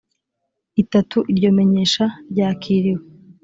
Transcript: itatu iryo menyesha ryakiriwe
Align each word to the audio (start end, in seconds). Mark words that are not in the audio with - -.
itatu 0.81 1.17
iryo 1.31 1.49
menyesha 1.57 2.05
ryakiriwe 2.31 3.03